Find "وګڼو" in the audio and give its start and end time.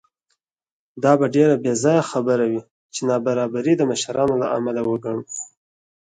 4.83-5.21